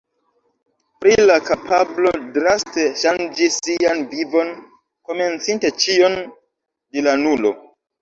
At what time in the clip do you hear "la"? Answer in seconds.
1.29-1.35, 7.11-7.19